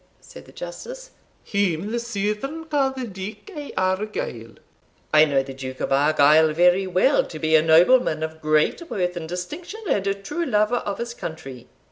said 0.19 0.45
the 0.45 0.51
Justice. 0.51 1.11
"Whom 1.51 1.91
the 1.91 1.99
Southern 1.99 2.65
call 2.65 2.89
the 2.89 3.05
Duke 3.05 3.51
of 3.55 3.71
Argyle." 3.77 4.55
"I 5.13 5.25
know 5.25 5.43
the 5.43 5.53
Duke 5.53 5.79
of 5.79 5.91
Argyle 5.91 6.53
very 6.53 6.87
well 6.87 7.23
to 7.27 7.37
be 7.37 7.55
a 7.55 7.61
nobleman 7.61 8.23
of 8.23 8.41
great 8.41 8.89
worth 8.89 9.15
and 9.15 9.29
distinction, 9.29 9.81
and 9.87 10.07
a 10.07 10.15
true 10.15 10.43
lover 10.47 10.77
of 10.77 10.97
his 10.97 11.13
country. 11.13 11.67